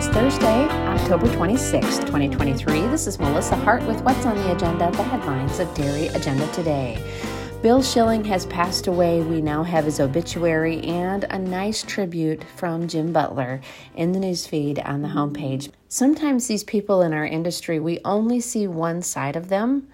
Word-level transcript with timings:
It's 0.00 0.08
Thursday, 0.08 0.64
October 0.86 1.30
26, 1.34 1.98
2023. 1.98 2.86
This 2.86 3.06
is 3.06 3.18
Melissa 3.18 3.54
Hart 3.54 3.82
with 3.82 4.00
what's 4.00 4.24
on 4.24 4.34
the 4.34 4.56
agenda, 4.56 4.90
the 4.92 5.02
headlines 5.02 5.58
of 5.58 5.74
Dairy 5.74 6.06
Agenda 6.06 6.50
today. 6.52 7.04
Bill 7.60 7.82
Schilling 7.82 8.24
has 8.24 8.46
passed 8.46 8.86
away. 8.86 9.20
We 9.20 9.42
now 9.42 9.62
have 9.62 9.84
his 9.84 10.00
obituary 10.00 10.80
and 10.84 11.24
a 11.24 11.38
nice 11.38 11.82
tribute 11.82 12.42
from 12.56 12.88
Jim 12.88 13.12
Butler 13.12 13.60
in 13.94 14.12
the 14.12 14.18
newsfeed 14.18 14.82
on 14.88 15.02
the 15.02 15.08
homepage. 15.08 15.70
Sometimes 15.88 16.46
these 16.46 16.64
people 16.64 17.02
in 17.02 17.12
our 17.12 17.26
industry, 17.26 17.78
we 17.78 18.00
only 18.02 18.40
see 18.40 18.66
one 18.66 19.02
side 19.02 19.36
of 19.36 19.50
them, 19.50 19.86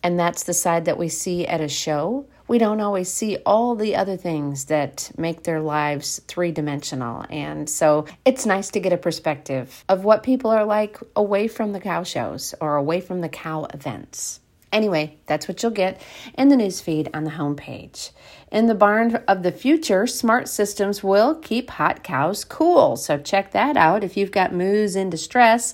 and 0.00 0.16
that's 0.16 0.44
the 0.44 0.54
side 0.54 0.84
that 0.84 0.96
we 0.96 1.08
see 1.08 1.44
at 1.44 1.60
a 1.60 1.66
show 1.66 2.24
we 2.50 2.58
don't 2.58 2.80
always 2.80 3.08
see 3.08 3.36
all 3.46 3.76
the 3.76 3.94
other 3.94 4.16
things 4.16 4.64
that 4.64 5.12
make 5.16 5.44
their 5.44 5.60
lives 5.60 6.20
three 6.26 6.50
dimensional. 6.50 7.24
And 7.30 7.70
so 7.70 8.06
it's 8.24 8.44
nice 8.44 8.70
to 8.70 8.80
get 8.80 8.92
a 8.92 8.96
perspective 8.96 9.84
of 9.88 10.02
what 10.02 10.24
people 10.24 10.50
are 10.50 10.64
like 10.64 10.98
away 11.14 11.46
from 11.46 11.72
the 11.72 11.78
cow 11.78 12.02
shows 12.02 12.52
or 12.60 12.74
away 12.74 13.02
from 13.02 13.20
the 13.20 13.28
cow 13.28 13.68
events. 13.72 14.40
Anyway, 14.72 15.16
that's 15.26 15.46
what 15.46 15.62
you'll 15.62 15.70
get 15.70 16.02
in 16.36 16.48
the 16.48 16.56
newsfeed 16.56 17.08
on 17.14 17.22
the 17.22 17.30
homepage. 17.30 18.10
In 18.50 18.66
the 18.66 18.74
barn 18.74 19.14
of 19.28 19.44
the 19.44 19.52
future, 19.52 20.08
smart 20.08 20.48
systems 20.48 21.04
will 21.04 21.36
keep 21.36 21.70
hot 21.70 22.02
cows 22.02 22.44
cool. 22.44 22.96
So 22.96 23.16
check 23.16 23.52
that 23.52 23.76
out. 23.76 24.02
If 24.02 24.16
you've 24.16 24.32
got 24.32 24.52
moos 24.52 24.96
in 24.96 25.08
distress, 25.08 25.72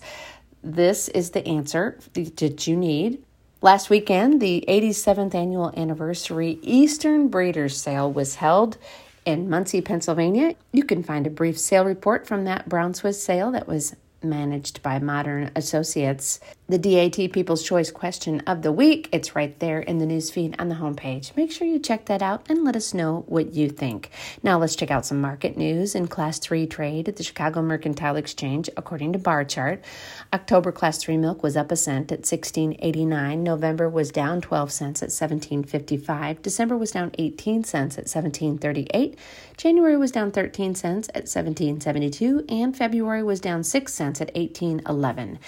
this 0.63 1.09
is 1.09 1.31
the 1.31 1.47
answer 1.49 1.99
that 2.13 2.67
you 2.67 2.77
need. 2.77 3.23
Last 3.67 3.91
weekend, 3.91 4.41
the 4.41 4.65
87th 4.69 5.35
annual 5.35 5.73
anniversary 5.77 6.61
Eastern 6.63 7.27
Breeders' 7.27 7.77
Sale 7.77 8.13
was 8.13 8.37
held 8.37 8.79
in 9.25 9.49
Muncy, 9.49 9.85
Pennsylvania. 9.85 10.55
You 10.71 10.85
can 10.85 11.03
find 11.03 11.27
a 11.27 11.31
brief 11.31 11.59
sale 11.59 11.85
report 11.85 12.29
from 12.29 12.45
that 12.45 12.69
Brown 12.69 12.95
Swiss 12.95 13.21
sale 13.21 13.51
that 13.51 13.67
was 13.67 13.97
managed 14.23 14.83
by 14.83 14.99
Modern 14.99 15.51
Associates. 15.55 16.41
The 16.69 16.79
DAT 16.79 17.33
People's 17.33 17.63
Choice 17.63 17.93
question 17.93 18.41
of 18.41 18.63
the 18.63 18.73
week, 18.73 19.09
it's 19.13 19.37
right 19.37 19.57
there 19.61 19.79
in 19.79 19.99
the 19.99 20.05
newsfeed 20.05 20.57
on 20.59 20.69
the 20.69 20.75
homepage. 20.75 21.37
Make 21.37 21.53
sure 21.53 21.67
you 21.67 21.79
check 21.79 22.07
that 22.07 22.23
out 22.23 22.45
and 22.49 22.65
let 22.65 22.75
us 22.75 22.93
know 22.93 23.25
what 23.29 23.55
you 23.55 23.69
think. 23.69 24.11
Now 24.43 24.59
let's 24.59 24.75
check 24.75 24.91
out 24.91 25.07
some 25.07 25.21
market 25.21 25.57
news 25.57 25.95
in 25.95 26.09
Class 26.09 26.41
3 26.41 26.67
trade 26.67 27.09
at 27.09 27.17
the 27.17 27.23
Chicago 27.23 27.63
Mercantile 27.63 28.17
Exchange 28.17 28.69
according 28.77 29.13
to 29.13 29.19
Barchart. 29.19 29.85
October 30.33 30.73
Class 30.73 30.99
3 30.99 31.17
milk 31.19 31.45
was 31.45 31.57
up 31.57 31.71
a 31.71 31.77
cent 31.77 32.11
at 32.11 32.23
16.89. 32.23 33.39
November 33.39 33.89
was 33.89 34.11
down 34.11 34.41
12 34.41 34.73
cents 34.73 35.03
at 35.05 35.11
17.55. 35.11 36.43
December 36.43 36.77
was 36.77 36.91
down 36.91 37.13
18 37.17 37.63
cents 37.63 37.97
at 37.97 38.07
17.38. 38.07 39.15
January 39.57 39.97
was 39.97 40.11
down 40.11 40.33
13 40.33 40.75
cents 40.75 41.09
at 41.15 41.27
17.72 41.27 42.45
and 42.51 42.77
February 42.77 43.23
was 43.23 43.41
down 43.41 43.63
6 43.63 43.95
cents 43.95 44.16
at 44.21 44.35
18.11. 44.35 45.39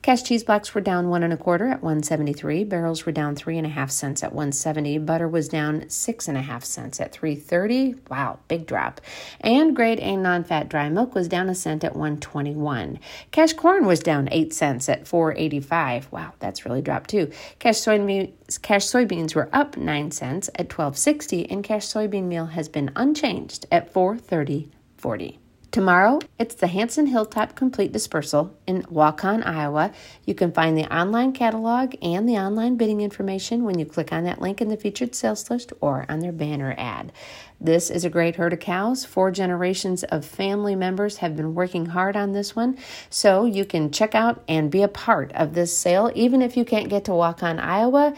Cash 0.00 0.22
cheese 0.22 0.44
blocks 0.44 0.74
were 0.74 0.80
down 0.80 1.08
one 1.08 1.22
and 1.22 1.32
a 1.32 1.36
quarter 1.36 1.66
at 1.66 1.82
173. 1.82 2.64
Barrels 2.64 3.04
were 3.04 3.12
down 3.12 3.34
three 3.34 3.58
and 3.58 3.66
a 3.66 3.70
half 3.70 3.90
cents 3.90 4.22
at 4.22 4.32
170. 4.32 4.98
Butter 4.98 5.28
was 5.28 5.48
down 5.48 5.88
six 5.90 6.28
and 6.28 6.38
a 6.38 6.42
half 6.42 6.64
cents 6.64 7.00
at 7.00 7.12
330. 7.12 7.96
Wow, 8.08 8.38
big 8.48 8.66
drop. 8.66 9.00
And 9.40 9.74
grade 9.74 10.00
A 10.00 10.16
non-fat 10.16 10.68
dry 10.68 10.88
milk 10.88 11.14
was 11.14 11.28
down 11.28 11.48
a 11.48 11.54
cent 11.54 11.84
at 11.84 11.94
121. 11.94 13.00
Cash 13.30 13.52
corn 13.54 13.86
was 13.86 14.00
down 14.00 14.28
eight 14.30 14.54
cents 14.54 14.88
at 14.88 15.06
485. 15.06 16.10
Wow, 16.12 16.32
that's 16.38 16.64
really 16.64 16.82
dropped 16.82 17.10
too. 17.10 17.30
Cash 17.58 17.76
soybeans 17.76 18.32
cash 18.62 18.86
soybeans 18.86 19.34
were 19.34 19.50
up 19.52 19.76
9 19.76 20.10
cents 20.10 20.48
at 20.54 20.72
1260 20.72 21.50
and 21.50 21.62
cash 21.62 21.86
soybean 21.86 22.24
meal 22.24 22.46
has 22.46 22.68
been 22.68 22.90
unchanged 22.96 23.66
at 23.70 23.92
430.40. 23.92 25.38
Tomorrow, 25.78 26.18
it's 26.40 26.56
the 26.56 26.66
Hanson 26.66 27.06
Hilltop 27.06 27.54
Complete 27.54 27.92
Dispersal 27.92 28.52
in 28.66 28.82
Waukon, 28.90 29.46
Iowa. 29.46 29.92
You 30.26 30.34
can 30.34 30.50
find 30.50 30.76
the 30.76 30.92
online 30.92 31.32
catalog 31.32 31.94
and 32.02 32.28
the 32.28 32.36
online 32.36 32.74
bidding 32.76 33.00
information 33.00 33.62
when 33.62 33.78
you 33.78 33.86
click 33.86 34.12
on 34.12 34.24
that 34.24 34.40
link 34.40 34.60
in 34.60 34.70
the 34.70 34.76
featured 34.76 35.14
sales 35.14 35.48
list 35.48 35.72
or 35.80 36.04
on 36.08 36.18
their 36.18 36.32
banner 36.32 36.74
ad. 36.76 37.12
This 37.60 37.90
is 37.90 38.04
a 38.04 38.10
great 38.10 38.34
herd 38.34 38.54
of 38.54 38.58
cows. 38.58 39.04
Four 39.04 39.30
generations 39.30 40.02
of 40.02 40.24
family 40.24 40.74
members 40.74 41.18
have 41.18 41.36
been 41.36 41.54
working 41.54 41.86
hard 41.86 42.16
on 42.16 42.32
this 42.32 42.56
one, 42.56 42.76
so 43.08 43.44
you 43.44 43.64
can 43.64 43.92
check 43.92 44.16
out 44.16 44.42
and 44.48 44.72
be 44.72 44.82
a 44.82 44.88
part 44.88 45.30
of 45.34 45.54
this 45.54 45.78
sale. 45.78 46.10
Even 46.16 46.42
if 46.42 46.56
you 46.56 46.64
can't 46.64 46.88
get 46.88 47.04
to 47.04 47.12
Waukon, 47.12 47.60
Iowa, 47.60 48.16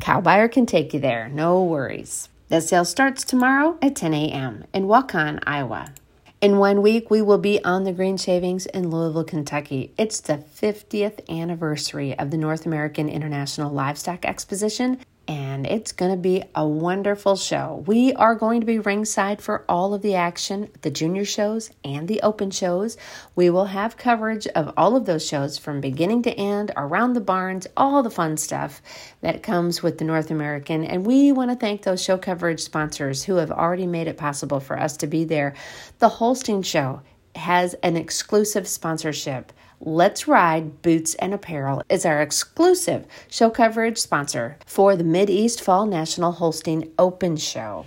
Cow 0.00 0.20
Buyer 0.20 0.48
can 0.48 0.66
take 0.66 0.92
you 0.92 0.98
there. 0.98 1.28
No 1.28 1.62
worries. 1.62 2.28
The 2.48 2.60
sale 2.60 2.84
starts 2.84 3.22
tomorrow 3.22 3.78
at 3.80 3.94
10 3.94 4.12
a.m. 4.12 4.64
in 4.74 4.86
Waukon, 4.86 5.38
Iowa. 5.46 5.92
In 6.40 6.56
one 6.56 6.80
week, 6.80 7.10
we 7.10 7.20
will 7.20 7.36
be 7.36 7.62
on 7.64 7.84
the 7.84 7.92
Green 7.92 8.16
Shavings 8.16 8.64
in 8.64 8.88
Louisville, 8.88 9.24
Kentucky. 9.24 9.92
It's 9.98 10.20
the 10.20 10.38
50th 10.38 11.28
anniversary 11.28 12.18
of 12.18 12.30
the 12.30 12.38
North 12.38 12.64
American 12.64 13.10
International 13.10 13.70
Livestock 13.70 14.24
Exposition, 14.24 15.00
and 15.30 15.64
it's 15.64 15.92
going 15.92 16.10
to 16.10 16.16
be 16.16 16.42
a 16.56 16.66
wonderful 16.66 17.36
show. 17.36 17.84
We 17.86 18.12
are 18.14 18.34
going 18.34 18.58
to 18.62 18.66
be 18.66 18.80
ringside 18.80 19.40
for 19.40 19.64
all 19.68 19.94
of 19.94 20.02
the 20.02 20.16
action, 20.16 20.68
the 20.82 20.90
junior 20.90 21.24
shows 21.24 21.70
and 21.84 22.08
the 22.08 22.20
open 22.22 22.50
shows. 22.50 22.96
We 23.36 23.48
will 23.48 23.66
have 23.66 23.96
coverage 23.96 24.48
of 24.48 24.74
all 24.76 24.96
of 24.96 25.06
those 25.06 25.24
shows 25.24 25.56
from 25.56 25.80
beginning 25.80 26.22
to 26.22 26.32
end, 26.32 26.72
around 26.76 27.12
the 27.12 27.20
barns, 27.20 27.68
all 27.76 28.02
the 28.02 28.10
fun 28.10 28.38
stuff 28.38 28.82
that 29.20 29.44
comes 29.44 29.84
with 29.84 29.98
the 29.98 30.04
North 30.04 30.32
American. 30.32 30.82
And 30.82 31.06
we 31.06 31.30
want 31.30 31.52
to 31.52 31.56
thank 31.56 31.82
those 31.82 32.02
show 32.02 32.18
coverage 32.18 32.60
sponsors 32.60 33.22
who 33.22 33.36
have 33.36 33.52
already 33.52 33.86
made 33.86 34.08
it 34.08 34.16
possible 34.16 34.58
for 34.58 34.76
us 34.76 34.96
to 34.96 35.06
be 35.06 35.22
there. 35.22 35.54
The 36.00 36.08
Holstein 36.08 36.62
Show 36.62 37.02
has 37.36 37.74
an 37.84 37.96
exclusive 37.96 38.66
sponsorship. 38.66 39.52
Let's 39.82 40.28
Ride 40.28 40.82
Boots 40.82 41.14
and 41.14 41.32
Apparel 41.32 41.82
is 41.88 42.04
our 42.04 42.20
exclusive 42.20 43.06
show 43.30 43.48
coverage 43.48 43.96
sponsor 43.96 44.58
for 44.66 44.94
the 44.94 45.04
Mid 45.04 45.30
East 45.30 45.62
Fall 45.62 45.86
National 45.86 46.32
Holstein 46.32 46.92
Open 46.98 47.38
Show. 47.38 47.86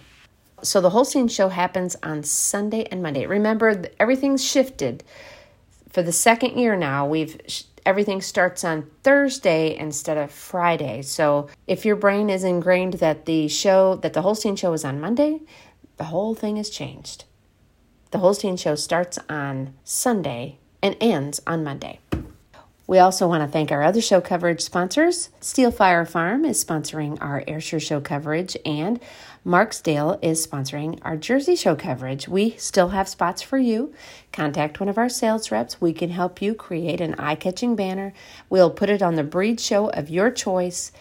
So 0.63 0.81
the 0.81 0.89
Holstein 0.89 1.27
show 1.27 1.49
happens 1.49 1.95
on 2.01 2.23
Sunday 2.23 2.85
and 2.85 3.03
Monday. 3.03 3.27
Remember, 3.27 3.79
everything's 3.99 4.43
shifted. 4.43 5.03
For 5.91 6.01
the 6.01 6.11
second 6.11 6.57
year 6.57 6.75
now, 6.75 7.05
we've 7.05 7.39
everything 7.85 8.21
starts 8.21 8.63
on 8.63 8.89
Thursday 9.03 9.77
instead 9.77 10.17
of 10.17 10.31
Friday. 10.31 11.03
So 11.03 11.47
if 11.67 11.85
your 11.85 11.95
brain 11.95 12.31
is 12.31 12.43
ingrained 12.43 12.95
that 12.95 13.25
the 13.25 13.47
show 13.47 13.97
that 13.97 14.13
the 14.13 14.23
Holstein 14.23 14.55
show 14.55 14.73
is 14.73 14.83
on 14.83 14.99
Monday, 14.99 15.41
the 15.97 16.05
whole 16.05 16.33
thing 16.33 16.55
has 16.55 16.71
changed. 16.71 17.25
The 18.09 18.17
Holstein 18.17 18.57
show 18.57 18.73
starts 18.73 19.19
on 19.29 19.75
Sunday 19.83 20.57
and 20.83 20.95
ends 21.01 21.41
on 21.47 21.63
Monday. 21.63 21.99
We 22.85 22.99
also 22.99 23.29
want 23.29 23.41
to 23.41 23.47
thank 23.47 23.71
our 23.71 23.81
other 23.81 24.01
show 24.01 24.19
coverage 24.19 24.59
sponsors. 24.59 25.29
Steel 25.39 25.71
Fire 25.71 26.05
Farm 26.05 26.43
is 26.43 26.63
sponsoring 26.63 27.17
our 27.21 27.41
Ayrshire 27.47 27.79
show 27.79 28.01
coverage, 28.01 28.57
and 28.65 28.99
Marksdale 29.45 30.19
is 30.21 30.45
sponsoring 30.45 30.99
our 31.01 31.15
Jersey 31.15 31.55
show 31.55 31.75
coverage. 31.75 32.27
We 32.27 32.51
still 32.57 32.89
have 32.89 33.07
spots 33.07 33.41
for 33.41 33.57
you. 33.57 33.93
Contact 34.33 34.81
one 34.81 34.89
of 34.89 34.97
our 34.97 35.07
sales 35.07 35.49
reps. 35.49 35.79
We 35.79 35.93
can 35.93 36.09
help 36.09 36.41
you 36.41 36.53
create 36.53 36.99
an 36.99 37.15
eye 37.15 37.35
catching 37.35 37.77
banner. 37.77 38.13
We'll 38.49 38.69
put 38.69 38.89
it 38.89 39.01
on 39.01 39.15
the 39.15 39.23
breed 39.23 39.61
show 39.61 39.89
of 39.89 40.09
your 40.09 40.29
choice. 40.29 40.91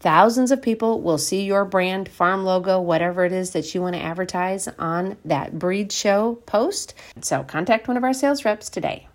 Thousands 0.00 0.50
of 0.50 0.62
people 0.62 1.00
will 1.00 1.18
see 1.18 1.44
your 1.44 1.64
brand, 1.64 2.08
farm 2.08 2.44
logo, 2.44 2.80
whatever 2.80 3.24
it 3.24 3.32
is 3.32 3.50
that 3.52 3.72
you 3.72 3.82
want 3.82 3.94
to 3.94 4.02
advertise 4.02 4.66
on 4.78 5.16
that 5.24 5.58
breed 5.60 5.92
show 5.92 6.36
post. 6.46 6.94
So 7.20 7.44
contact 7.44 7.86
one 7.86 7.96
of 7.96 8.04
our 8.04 8.14
sales 8.14 8.44
reps 8.44 8.68
today. 8.68 9.06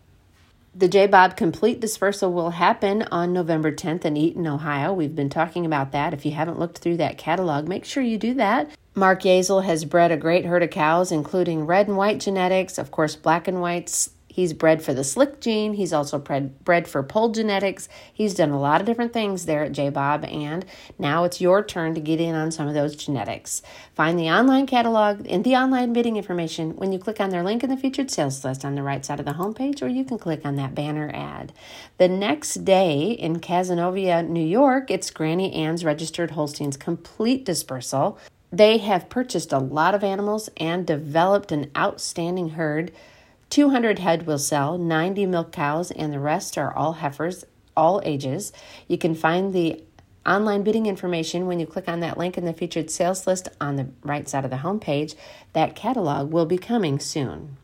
The 0.78 0.90
J 0.90 1.08
Bob 1.08 1.38
Complete 1.38 1.80
Dispersal 1.80 2.34
will 2.34 2.50
happen 2.50 3.04
on 3.04 3.32
November 3.32 3.72
10th 3.72 4.04
in 4.04 4.18
Eaton, 4.18 4.46
Ohio. 4.46 4.92
We've 4.92 5.16
been 5.16 5.30
talking 5.30 5.66
about 5.66 5.94
that. 5.94 6.14
If 6.14 6.26
you 6.26 6.34
haven't 6.34 6.60
looked 6.60 6.80
through 6.80 6.98
that 6.98 7.18
catalog, 7.18 7.70
make 7.70 7.86
sure 7.86 8.04
you 8.04 8.18
do 8.18 8.34
that. 8.34 8.70
Mark 8.94 9.22
Yazel 9.22 9.64
has 9.64 9.86
bred 9.86 10.12
a 10.12 10.18
great 10.18 10.44
herd 10.44 10.64
of 10.64 10.72
cows, 10.72 11.14
including 11.14 11.66
red 11.66 11.88
and 11.88 11.96
white 11.96 12.20
genetics, 12.20 12.78
of 12.78 12.92
course, 12.92 13.16
black 13.16 13.48
and 13.48 13.62
whites, 13.62 14.10
He's 14.36 14.52
bred 14.52 14.84
for 14.84 14.94
the 14.94 15.06
slick 15.06 15.40
gene. 15.40 15.76
He's 15.76 15.94
also 15.94 16.20
bred, 16.20 16.62
bred 16.66 16.90
for 16.90 17.02
pole 17.02 17.30
genetics. 17.30 17.88
He's 18.14 18.34
done 18.34 18.50
a 18.50 18.60
lot 18.60 18.82
of 18.82 18.86
different 18.86 19.14
things 19.14 19.46
there 19.46 19.64
at 19.64 19.72
J 19.72 19.88
Bob, 19.88 20.26
and 20.26 20.66
now 21.00 21.24
it's 21.24 21.40
your 21.40 21.64
turn 21.64 21.96
to 21.96 22.02
get 22.02 22.20
in 22.20 22.36
on 22.36 22.52
some 22.52 22.68
of 22.68 22.74
those 22.74 22.98
genetics. 22.98 23.62
Find 23.94 24.20
the 24.20 24.30
online 24.30 24.68
catalog 24.68 25.26
and 25.30 25.46
the 25.46 25.56
online 25.56 25.94
bidding 25.94 26.18
information 26.18 26.76
when 26.76 26.92
you 26.92 27.00
click 27.00 27.22
on 27.22 27.30
their 27.30 27.44
link 27.44 27.64
in 27.64 27.70
the 27.70 27.78
featured 27.78 28.12
sales 28.12 28.44
list 28.44 28.66
on 28.66 28.76
the 28.76 28.84
right 28.84 29.06
side 29.06 29.22
of 29.22 29.26
the 29.26 29.32
homepage, 29.32 29.82
or 29.82 29.88
you 29.88 30.04
can 30.04 30.20
click 30.20 30.42
on 30.44 30.58
that 30.58 30.76
banner 30.76 31.10
ad. 31.14 31.54
The 31.98 32.10
next 32.10 32.66
day 32.66 33.12
in 33.12 33.40
Cazenovia, 33.40 34.28
New 34.28 34.46
York, 34.46 34.92
it's 34.92 35.12
Granny 35.12 35.54
Ann's 35.54 35.86
Registered 35.86 36.32
Holsteins 36.32 36.76
Complete 36.76 37.46
Dispersal. 37.46 38.18
They 38.52 38.80
have 38.80 39.08
purchased 39.08 39.54
a 39.54 39.60
lot 39.60 39.96
of 39.96 40.04
animals 40.04 40.50
and 40.58 40.86
developed 40.86 41.54
an 41.54 41.72
outstanding 41.78 42.50
herd 42.50 42.92
200 43.50 44.00
head 44.00 44.26
will 44.26 44.40
sell, 44.40 44.78
90 44.78 45.26
milk 45.26 45.52
cows, 45.52 45.92
and 45.92 46.12
the 46.12 46.20
rest 46.20 46.58
are 46.58 46.76
all 46.76 46.94
heifers, 46.94 47.46
all 47.76 48.02
ages. 48.04 48.52
You 48.88 48.98
can 48.98 49.16
find 49.16 49.54
the 49.54 49.84
online 50.26 50.64
bidding 50.64 50.88
information 50.88 51.46
when 51.46 51.60
you 51.60 51.66
click 51.68 51.88
on 51.88 52.00
that 52.00 52.18
link 52.18 52.38
in 52.38 52.46
the 52.46 52.54
featured 52.54 52.90
sales 52.90 53.28
list 53.28 53.48
on 53.62 53.76
the 53.76 53.90
right 54.04 54.28
side 54.28 54.44
of 54.44 54.52
the 54.52 54.58
homepage. 54.58 55.16
That 55.54 55.76
catalog 55.76 56.32
will 56.32 56.46
be 56.46 56.58
coming 56.58 57.00
soon. 57.00 57.58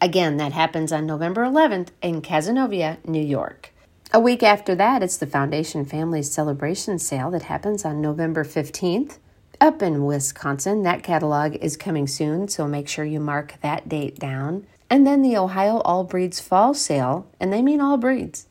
Again, 0.00 0.36
that 0.38 0.52
happens 0.52 0.92
on 0.92 1.06
November 1.06 1.42
11th 1.44 1.90
in 2.02 2.22
Cazenovia, 2.22 2.98
New 3.06 3.22
York. 3.22 3.72
A 4.12 4.20
week 4.20 4.42
after 4.42 4.74
that, 4.74 5.02
it's 5.02 5.16
the 5.16 5.26
Foundation 5.26 5.84
Families 5.84 6.30
Celebration 6.30 6.98
Sale 6.98 7.30
that 7.30 7.44
happens 7.44 7.84
on 7.84 8.00
November 8.00 8.44
15th. 8.44 9.18
Up 9.60 9.80
in 9.80 10.04
Wisconsin, 10.04 10.82
that 10.82 11.04
catalog 11.04 11.54
is 11.54 11.76
coming 11.76 12.08
soon, 12.08 12.48
so 12.48 12.66
make 12.66 12.88
sure 12.88 13.04
you 13.04 13.20
mark 13.20 13.54
that 13.62 13.88
date 13.88 14.18
down. 14.18 14.66
And 14.92 15.06
then 15.06 15.22
the 15.22 15.38
Ohio 15.38 15.78
All 15.86 16.04
Breeds 16.04 16.38
Fall 16.38 16.74
Sale, 16.74 17.26
and 17.40 17.50
they 17.50 17.62
mean 17.62 17.80
all 17.80 17.96
breeds. 17.96 18.46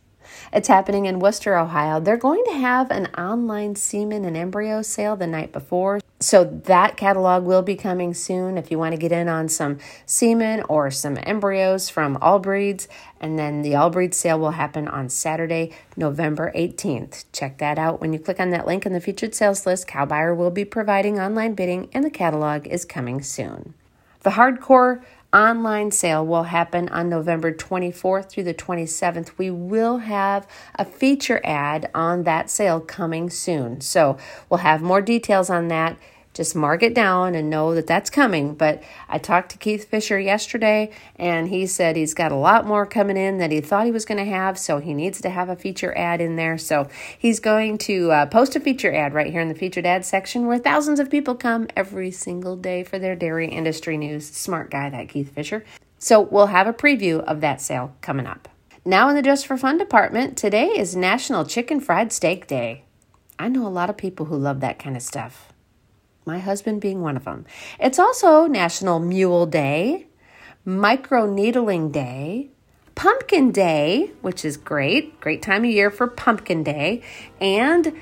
It's 0.52 0.70
happening 0.70 1.06
in 1.06 1.20
Wooster, 1.20 1.56
Ohio. 1.56 2.00
They're 2.00 2.18
going 2.18 2.44
to 2.46 2.54
have 2.54 2.90
an 2.90 3.14
online 3.16 3.76
semen 3.76 4.26
and 4.26 4.36
embryo 4.36 4.82
sale 4.82 5.16
the 5.16 5.28
night 5.28 5.52
before. 5.52 6.02
So 6.20 6.44
that 6.44 6.98
catalog 6.98 7.44
will 7.44 7.62
be 7.62 7.76
coming 7.76 8.16
soon 8.16 8.58
if 8.58 8.72
you 8.72 8.80
want 8.80 8.94
to 8.94 8.98
get 9.00 9.12
in 9.12 9.30
on 9.30 9.50
some 9.50 9.78
semen 10.08 10.64
or 10.68 10.90
some 10.90 11.20
embryos 11.22 11.90
from 11.90 12.18
all 12.24 12.40
breeds. 12.40 12.88
And 13.20 13.38
then 13.38 13.62
the 13.62 13.76
all 13.76 13.92
breeds 13.92 14.18
sale 14.18 14.40
will 14.40 14.52
happen 14.52 14.88
on 14.88 15.10
Saturday, 15.10 15.72
November 15.96 16.52
18th. 16.56 17.26
Check 17.32 17.60
that 17.60 17.78
out 17.78 18.02
when 18.02 18.14
you 18.14 18.20
click 18.20 18.40
on 18.40 18.50
that 18.50 18.66
link 18.66 18.88
in 18.88 18.94
the 18.94 19.00
featured 19.00 19.36
sales 19.36 19.68
list. 19.68 19.86
Cow 19.86 20.08
Buyer 20.08 20.34
will 20.34 20.50
be 20.50 20.66
providing 20.66 21.20
online 21.20 21.54
bidding 21.54 21.88
and 21.94 22.04
the 22.04 22.10
catalog 22.10 22.66
is 22.66 22.84
coming 22.84 23.22
soon. 23.22 23.76
The 24.22 24.32
hardcore 24.32 25.02
online 25.34 25.92
sale 25.92 26.26
will 26.26 26.44
happen 26.44 26.90
on 26.90 27.10
November 27.10 27.54
24th 27.54 28.30
through 28.30 28.44
the 28.44 28.54
27th. 28.54 29.38
We 29.38 29.50
will 29.50 30.00
have 30.00 30.48
a 30.76 30.86
feature 30.86 31.42
ad 31.44 31.90
on 31.94 32.24
that 32.24 32.50
sale 32.50 32.80
coming 32.80 33.30
soon. 33.30 33.82
So 33.82 34.18
we'll 34.50 34.60
have 34.60 34.82
more 34.82 35.02
details 35.02 35.50
on 35.50 35.68
that 35.70 35.98
just 36.34 36.56
mark 36.56 36.82
it 36.82 36.94
down 36.94 37.36
and 37.36 37.50
know 37.50 37.76
that 37.76 37.88
that's 37.88 38.10
coming. 38.10 38.54
But 38.54 38.82
I 39.10 39.18
talked 39.18 39.52
to 39.52 39.58
Keith 39.58 39.90
Fisher 39.90 40.20
yesterday, 40.20 40.92
and 41.18 41.50
he 41.50 41.68
said 41.68 41.96
he's 41.96 42.14
got 42.14 42.32
a 42.32 42.36
lot 42.36 42.66
more 42.66 42.86
coming 42.86 43.18
in 43.18 43.38
that 43.40 43.52
he 43.52 43.62
thought 43.62 43.86
he 43.86 43.92
was 43.92 44.06
going 44.06 44.18
to 44.18 44.32
have, 44.32 44.58
so 44.58 44.80
he 44.80 44.94
needs 44.94 45.20
to 45.22 45.30
have 45.30 45.50
a 45.50 45.56
feature 45.56 45.98
ad 45.98 46.22
in 46.22 46.38
there. 46.38 46.58
So 46.58 46.88
he's 47.18 47.40
going 47.40 47.78
to 47.80 48.12
uh, 48.12 48.26
post 48.28 48.56
a 48.56 48.60
feature 48.60 48.94
ad 48.94 49.14
right 49.14 49.32
here 49.32 49.42
in 49.42 49.50
the 49.50 49.56
featured 49.56 49.86
ad 49.86 50.06
section 50.06 50.48
where 50.48 50.60
thousands 50.60 51.00
of 51.00 51.10
people 51.10 51.36
come 51.36 51.68
every 51.76 52.12
single 52.12 52.56
day 52.56 52.84
for 52.84 52.98
their 52.98 53.16
dairy 53.16 53.50
industry 53.50 53.98
news. 53.98 54.28
Smart 54.28 54.72
guy, 54.72 54.90
that 54.90 55.10
Keith 55.10 55.34
Fisher. 55.34 55.66
So 56.00 56.22
we'll 56.22 56.48
have 56.48 56.68
a 56.68 56.74
preview 56.74 57.20
of 57.20 57.42
that 57.42 57.62
sale 57.62 57.94
coming 58.02 58.26
up. 58.26 58.48
Now, 58.84 59.10
in 59.10 59.16
the 59.16 59.22
Just 59.22 59.46
for 59.46 59.58
Fun 59.58 59.78
department, 59.78 60.38
today 60.38 60.68
is 60.68 60.96
National 60.96 61.46
Chicken 61.46 61.80
Fried 61.80 62.12
Steak 62.12 62.48
Day. 62.48 62.84
I 63.38 63.48
know 63.48 63.68
a 63.68 63.70
lot 63.70 63.92
of 63.92 63.98
people 63.98 64.26
who 64.26 64.38
love 64.38 64.60
that 64.62 64.80
kind 64.80 64.96
of 64.96 65.04
stuff 65.04 65.51
my 66.26 66.40
husband 66.40 66.82
being 66.82 67.02
one 67.02 67.18
of 67.18 67.26
them. 67.26 67.46
It's 67.80 68.00
also 68.00 68.46
National 68.46 69.00
Mule 69.00 69.46
Day, 69.46 70.08
Micro 70.66 71.32
Needling 71.32 71.92
Day, 71.92 72.50
Pumpkin 72.96 73.52
Day, 73.52 74.12
which 74.22 74.46
is 74.46 74.58
great, 74.58 75.20
great 75.20 75.42
time 75.42 75.64
of 75.64 75.72
year 75.72 75.90
for 75.90 76.08
Pumpkin 76.08 76.64
Day, 76.64 77.02
and 77.40 77.94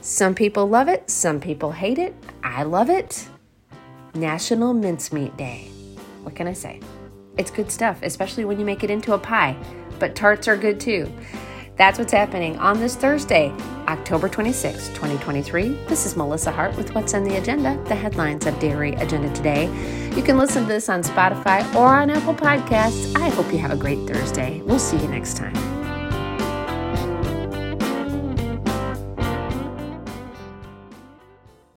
some 0.00 0.34
people 0.34 0.68
love 0.68 0.88
it, 0.88 1.10
some 1.10 1.40
people 1.40 1.72
hate 1.72 1.98
it. 1.98 2.14
I 2.42 2.62
love 2.62 2.88
it. 2.88 3.28
National 4.14 4.72
Mincemeat 4.72 5.36
Day. 5.36 5.68
What 6.22 6.36
can 6.36 6.46
I 6.46 6.52
say? 6.52 6.80
It's 7.36 7.50
good 7.50 7.70
stuff, 7.70 8.00
especially 8.02 8.44
when 8.44 8.58
you 8.58 8.64
make 8.64 8.84
it 8.84 8.90
into 8.90 9.14
a 9.14 9.18
pie, 9.18 9.56
but 9.98 10.14
tarts 10.14 10.46
are 10.48 10.56
good 10.56 10.78
too. 10.78 11.12
That's 11.78 11.96
what's 11.96 12.12
happening 12.12 12.58
on 12.58 12.80
this 12.80 12.96
Thursday, 12.96 13.52
October 13.86 14.28
26, 14.28 14.88
2023. 14.88 15.68
This 15.86 16.06
is 16.06 16.16
Melissa 16.16 16.50
Hart 16.50 16.76
with 16.76 16.92
What's 16.92 17.14
on 17.14 17.22
the 17.22 17.36
Agenda, 17.36 17.80
the 17.84 17.94
headlines 17.94 18.46
of 18.46 18.58
Dairy 18.58 18.94
Agenda 18.94 19.32
Today. 19.32 19.66
You 20.16 20.24
can 20.24 20.38
listen 20.38 20.62
to 20.62 20.68
this 20.68 20.88
on 20.88 21.04
Spotify 21.04 21.62
or 21.76 21.86
on 21.86 22.10
Apple 22.10 22.34
Podcasts. 22.34 23.16
I 23.16 23.28
hope 23.28 23.52
you 23.52 23.58
have 23.58 23.70
a 23.70 23.76
great 23.76 24.08
Thursday. 24.08 24.60
We'll 24.62 24.80
see 24.80 24.96
you 24.96 25.06
next 25.06 25.36
time. 25.36 25.77